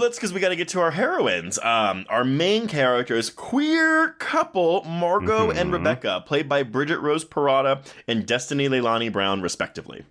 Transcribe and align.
Well, 0.00 0.08
that's 0.08 0.16
because 0.16 0.32
we 0.32 0.40
got 0.40 0.48
to 0.48 0.56
get 0.56 0.68
to 0.68 0.80
our 0.80 0.92
heroines. 0.92 1.58
Um, 1.58 2.06
our 2.08 2.24
main 2.24 2.68
characters, 2.68 3.28
queer 3.28 4.12
couple 4.18 4.82
Margot 4.84 5.48
mm-hmm. 5.48 5.58
and 5.58 5.70
Rebecca, 5.70 6.24
played 6.26 6.48
by 6.48 6.62
Bridget 6.62 7.00
Rose 7.00 7.22
Perrotta 7.22 7.86
and 8.08 8.24
Destiny 8.24 8.66
Leilani 8.66 9.12
Brown, 9.12 9.42
respectively. 9.42 10.06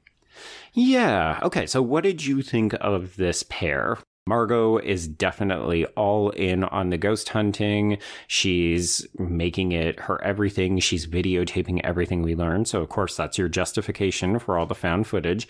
Yeah. 0.74 1.40
Okay. 1.42 1.66
So, 1.66 1.82
what 1.82 2.04
did 2.04 2.24
you 2.24 2.44
think 2.44 2.76
of 2.80 3.16
this 3.16 3.42
pair? 3.42 3.98
Margot 4.30 4.78
is 4.78 5.08
definitely 5.08 5.88
all 5.98 6.30
in 6.30 6.64
on 6.64 6.92
the 6.92 7.00
ghost 7.00 7.30
hunting. 7.30 7.98
She's 8.28 9.08
making 9.18 9.72
it 9.72 10.00
her 10.02 10.24
everything. 10.24 10.78
She's 10.78 11.08
videotaping 11.08 11.82
everything 11.84 12.22
we 12.22 12.36
learn. 12.36 12.66
So, 12.66 12.80
of 12.80 12.90
course, 12.90 13.18
that's 13.18 13.40
your 13.40 13.50
justification 13.50 14.38
for 14.38 14.60
all 14.60 14.68
the 14.68 14.76
found 14.76 15.08
footage. 15.08 15.48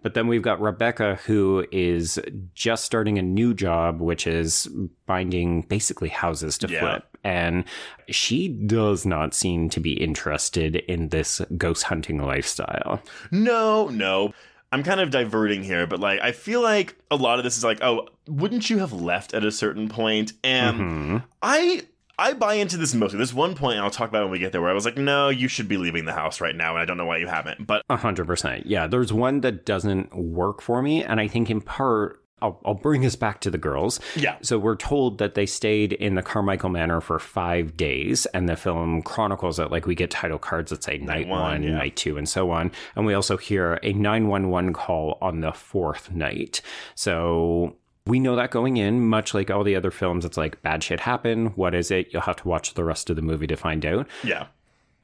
But 0.00 0.14
then 0.14 0.28
we've 0.28 0.40
got 0.40 0.62
Rebecca, 0.62 1.16
who 1.26 1.66
is 1.70 2.18
just 2.54 2.84
starting 2.84 3.18
a 3.18 3.22
new 3.22 3.52
job, 3.52 4.00
which 4.00 4.26
is 4.26 4.66
finding 5.06 5.60
basically 5.62 6.08
houses 6.08 6.56
to 6.58 6.68
yeah. 6.68 6.80
flip. 6.80 7.18
And 7.22 7.64
she 8.08 8.48
does 8.48 9.04
not 9.04 9.34
seem 9.34 9.68
to 9.68 9.78
be 9.78 9.92
interested 9.92 10.76
in 10.76 11.10
this 11.10 11.42
ghost 11.58 11.82
hunting 11.82 12.16
lifestyle. 12.16 13.02
No, 13.30 13.88
no. 13.88 14.32
I'm 14.72 14.82
kind 14.82 15.00
of 15.00 15.10
diverting 15.10 15.62
here, 15.62 15.86
but 15.86 16.00
like 16.00 16.20
I 16.20 16.32
feel 16.32 16.62
like 16.62 16.96
a 17.10 17.16
lot 17.16 17.38
of 17.38 17.44
this 17.44 17.58
is 17.58 17.64
like, 17.64 17.82
oh, 17.82 18.08
wouldn't 18.26 18.70
you 18.70 18.78
have 18.78 18.92
left 18.92 19.34
at 19.34 19.44
a 19.44 19.52
certain 19.52 19.88
point? 19.88 20.32
And 20.42 20.80
mm-hmm. 20.80 21.16
I 21.42 21.82
I 22.18 22.32
buy 22.34 22.54
into 22.54 22.76
this 22.76 22.94
mostly. 22.94 23.18
There's 23.18 23.34
one 23.34 23.54
point 23.54 23.78
I'll 23.78 23.90
talk 23.90 24.08
about 24.08 24.22
when 24.22 24.32
we 24.32 24.38
get 24.38 24.52
there 24.52 24.60
where 24.60 24.70
I 24.70 24.74
was 24.74 24.84
like, 24.84 24.96
no, 24.96 25.28
you 25.28 25.48
should 25.48 25.68
be 25.68 25.76
leaving 25.76 26.06
the 26.06 26.12
house 26.12 26.40
right 26.40 26.54
now, 26.54 26.70
and 26.70 26.78
I 26.78 26.84
don't 26.84 26.96
know 26.96 27.04
why 27.04 27.18
you 27.18 27.26
haven't. 27.26 27.66
But 27.66 27.82
hundred 27.90 28.26
percent, 28.26 28.66
yeah. 28.66 28.86
There's 28.86 29.12
one 29.12 29.42
that 29.42 29.66
doesn't 29.66 30.14
work 30.14 30.62
for 30.62 30.80
me, 30.82 31.04
and 31.04 31.20
I 31.20 31.28
think 31.28 31.50
in 31.50 31.60
part 31.60 32.21
I'll, 32.42 32.60
I'll 32.64 32.74
bring 32.74 33.06
us 33.06 33.16
back 33.16 33.40
to 33.40 33.50
the 33.50 33.58
girls. 33.58 34.00
Yeah. 34.16 34.36
So 34.42 34.58
we're 34.58 34.76
told 34.76 35.18
that 35.18 35.34
they 35.34 35.46
stayed 35.46 35.92
in 35.92 36.16
the 36.16 36.22
Carmichael 36.22 36.68
Manor 36.68 37.00
for 37.00 37.18
five 37.18 37.76
days, 37.76 38.26
and 38.26 38.48
the 38.48 38.56
film 38.56 39.02
chronicles 39.02 39.58
it 39.58 39.70
like 39.70 39.86
we 39.86 39.94
get 39.94 40.10
title 40.10 40.38
cards 40.38 40.70
that 40.70 40.82
say 40.82 40.98
night, 40.98 41.06
night 41.06 41.28
one, 41.28 41.40
one 41.40 41.62
yeah. 41.62 41.70
night 41.74 41.96
two, 41.96 42.18
and 42.18 42.28
so 42.28 42.50
on. 42.50 42.72
And 42.96 43.06
we 43.06 43.14
also 43.14 43.36
hear 43.36 43.78
a 43.82 43.92
911 43.92 44.72
call 44.72 45.18
on 45.22 45.40
the 45.40 45.52
fourth 45.52 46.10
night. 46.10 46.60
So 46.94 47.76
we 48.06 48.18
know 48.18 48.36
that 48.36 48.50
going 48.50 48.76
in, 48.76 49.06
much 49.06 49.32
like 49.32 49.50
all 49.50 49.64
the 49.64 49.76
other 49.76 49.90
films, 49.90 50.24
it's 50.24 50.36
like 50.36 50.60
bad 50.62 50.82
shit 50.82 51.00
happened. 51.00 51.56
What 51.56 51.74
is 51.74 51.90
it? 51.90 52.12
You'll 52.12 52.22
have 52.22 52.36
to 52.36 52.48
watch 52.48 52.74
the 52.74 52.84
rest 52.84 53.10
of 53.10 53.16
the 53.16 53.22
movie 53.22 53.46
to 53.46 53.56
find 53.56 53.86
out. 53.86 54.08
Yeah. 54.24 54.46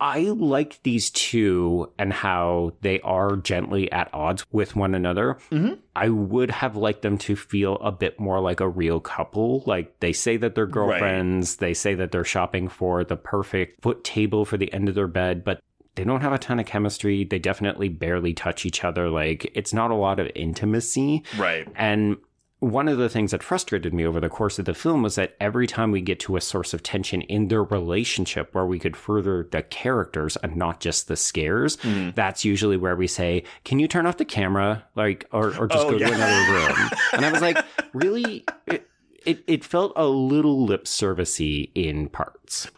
I 0.01 0.21
like 0.21 0.81
these 0.83 1.11
two 1.11 1.93
and 1.99 2.13
how 2.13 2.73
they 2.83 3.01
are 3.01 3.37
gently 3.37 3.91
at 3.91 4.09
odds 4.13 4.45
with 4.53 4.77
one 4.77 4.95
another. 4.95 5.39
Mm-hmm. 5.51 5.75
I 5.97 6.09
would 6.09 6.51
have 6.51 6.77
liked 6.77 7.03
them 7.03 7.19
to 7.19 7.35
feel 7.35 7.77
a 7.77 7.91
bit 7.91 8.21
more 8.21 8.41
like 8.41 8.61
a 8.61 8.69
real 8.69 9.01
couple. 9.01 9.65
Like 9.67 9.99
they 10.01 10.13
say 10.13 10.37
that 10.37 10.55
they're 10.55 10.67
girlfriends, 10.67 11.55
right. 11.55 11.61
they 11.69 11.75
say 11.75 11.95
that 11.95 12.13
they're 12.13 12.25
shopping 12.25 12.69
for 12.69 13.03
the 13.03 13.17
perfect 13.17 13.83
foot 13.83 14.05
table 14.05 14.45
for 14.45 14.57
the 14.57 14.73
end 14.73 14.89
of 14.89 14.95
their 14.95 15.09
bed, 15.09 15.43
but 15.45 15.61
they 15.97 16.05
don't 16.05 16.21
have 16.21 16.33
a 16.33 16.39
ton 16.39 16.61
of 16.61 16.67
chemistry. 16.67 17.25
They 17.25 17.41
definitely 17.41 17.89
barely 17.89 18.33
touch 18.33 18.65
each 18.65 18.85
other. 18.85 19.11
Like 19.11 19.51
it's 19.55 19.75
not 19.75 19.91
a 19.91 19.97
lot 19.97 20.21
of 20.21 20.31
intimacy. 20.37 21.25
Right. 21.37 21.67
And 21.75 22.19
one 22.61 22.89
of 22.89 22.99
the 22.99 23.09
things 23.09 23.31
that 23.31 23.43
frustrated 23.43 23.95
me 23.95 24.05
over 24.05 24.19
the 24.19 24.29
course 24.29 24.59
of 24.59 24.65
the 24.65 24.75
film 24.75 25.03
was 25.03 25.15
that 25.15 25.37
every 25.41 25.67
time 25.67 25.93
we 25.93 26.01
get 26.01 26.19
to 26.19 26.37
a 26.37 26.41
source 26.41 26.75
of 26.75 26.83
tension 26.83 27.23
in 27.23 27.49
their 27.49 27.63
relationship 27.63 28.53
where 28.53 28.67
we 28.67 28.81
could 28.81 28.97
further 28.97 29.47
the 29.53 29.63
characters 29.63 30.37
and 30.39 30.57
not 30.57 30.81
just 30.81 31.07
the 31.07 31.17
scares, 31.17 31.77
mm. 31.79 32.13
that's 32.17 32.45
usually 32.45 32.77
where 32.77 32.97
we 32.97 33.07
say, 33.07 33.45
Can 33.65 33.79
you 33.79 33.87
turn 33.87 34.07
off 34.07 34.17
the 34.17 34.25
camera? 34.25 34.85
Like, 34.97 35.27
or, 35.33 35.57
or 35.57 35.69
just 35.69 35.87
oh, 35.87 35.91
go 35.91 35.97
yeah. 35.99 36.09
to 36.09 36.15
another 36.15 36.53
room. 36.53 36.91
and 37.13 37.25
I 37.25 37.31
was 37.31 37.43
like, 37.43 37.65
Really? 37.93 38.45
It, 38.67 38.89
it, 39.25 39.45
it 39.47 39.65
felt 39.65 39.93
a 39.95 40.07
little 40.07 40.65
lip 40.65 40.85
servicey 40.85 41.71
in 41.75 42.09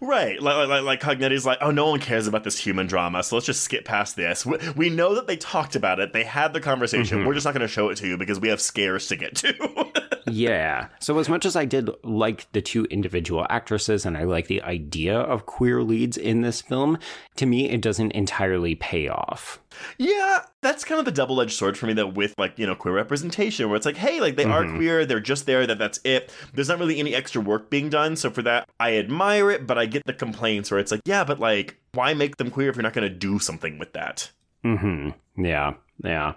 Right. 0.00 0.40
Like, 0.40 0.68
like, 0.68 0.82
like 0.82 1.00
Cognetti's 1.00 1.46
like, 1.46 1.58
oh, 1.60 1.70
no 1.70 1.90
one 1.90 2.00
cares 2.00 2.26
about 2.26 2.44
this 2.44 2.58
human 2.58 2.86
drama, 2.86 3.22
so 3.22 3.36
let's 3.36 3.46
just 3.46 3.62
skip 3.62 3.84
past 3.84 4.16
this. 4.16 4.44
We, 4.44 4.58
we 4.76 4.90
know 4.90 5.14
that 5.14 5.26
they 5.26 5.36
talked 5.36 5.76
about 5.76 6.00
it, 6.00 6.12
they 6.12 6.24
had 6.24 6.52
the 6.52 6.60
conversation. 6.60 7.18
Mm-hmm. 7.18 7.26
We're 7.26 7.34
just 7.34 7.44
not 7.44 7.54
going 7.54 7.66
to 7.66 7.68
show 7.68 7.88
it 7.88 7.96
to 7.96 8.06
you 8.06 8.16
because 8.16 8.40
we 8.40 8.48
have 8.48 8.60
scares 8.60 9.06
to 9.08 9.16
get 9.16 9.36
to. 9.36 10.10
yeah. 10.26 10.88
So, 10.98 11.18
as 11.18 11.28
much 11.28 11.44
as 11.44 11.56
I 11.56 11.64
did 11.64 11.90
like 12.02 12.50
the 12.52 12.62
two 12.62 12.84
individual 12.86 13.46
actresses 13.50 14.06
and 14.06 14.16
I 14.16 14.24
like 14.24 14.46
the 14.46 14.62
idea 14.62 15.18
of 15.18 15.46
queer 15.46 15.82
leads 15.82 16.16
in 16.16 16.42
this 16.42 16.60
film, 16.60 16.98
to 17.36 17.46
me, 17.46 17.70
it 17.70 17.80
doesn't 17.80 18.12
entirely 18.12 18.74
pay 18.74 19.08
off. 19.08 19.60
Yeah, 19.98 20.40
that's 20.62 20.84
kind 20.84 20.98
of 20.98 21.04
the 21.04 21.12
double 21.12 21.40
edged 21.40 21.52
sword 21.52 21.78
for 21.78 21.86
me, 21.86 21.92
that 21.94 22.14
with 22.14 22.34
like, 22.38 22.58
you 22.58 22.66
know, 22.66 22.74
queer 22.74 22.94
representation, 22.94 23.68
where 23.68 23.76
it's 23.76 23.86
like, 23.86 23.96
hey, 23.96 24.20
like 24.20 24.36
they 24.36 24.44
mm-hmm. 24.44 24.72
are 24.72 24.76
queer, 24.76 25.06
they're 25.06 25.20
just 25.20 25.46
there, 25.46 25.66
that 25.66 25.78
that's 25.78 26.00
it. 26.04 26.32
There's 26.52 26.68
not 26.68 26.78
really 26.78 26.98
any 26.98 27.14
extra 27.14 27.40
work 27.40 27.70
being 27.70 27.88
done. 27.88 28.16
So, 28.16 28.30
for 28.30 28.42
that, 28.42 28.68
I 28.78 28.96
admire 28.96 29.50
it, 29.50 29.59
it, 29.60 29.66
but 29.66 29.78
I 29.78 29.86
get 29.86 30.04
the 30.06 30.12
complaints 30.12 30.70
where 30.70 30.80
it's 30.80 30.90
like, 30.90 31.02
yeah, 31.04 31.24
but 31.24 31.38
like, 31.40 31.76
why 31.92 32.14
make 32.14 32.36
them 32.36 32.50
queer 32.50 32.70
if 32.70 32.76
you're 32.76 32.82
not 32.82 32.92
going 32.92 33.08
to 33.08 33.14
do 33.14 33.38
something 33.38 33.78
with 33.78 33.92
that? 33.92 34.30
Mm 34.64 35.14
hmm. 35.34 35.44
Yeah. 35.44 35.74
Yeah. 36.02 36.34